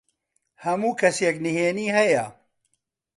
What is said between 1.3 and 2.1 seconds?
نهێنیی